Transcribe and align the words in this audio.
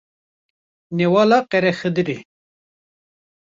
Newala 1.01 1.37
Qerexidirê 1.51 2.17